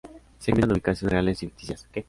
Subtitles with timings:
[0.39, 1.87] Se combinan ubicaciones reales y ficticias.